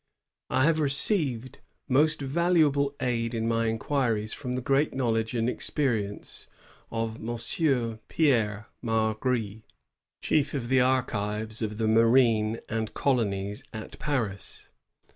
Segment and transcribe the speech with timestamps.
[0.01, 0.03] ^
[0.55, 5.47] I have received most valuable aid in my inqui ries from the great knowledge and
[5.47, 6.47] experience
[6.89, 7.99] of M.
[8.07, 9.61] Pierre Margry,
[10.19, 14.69] Chief of the Archives of the Marine and Colonies at Paris.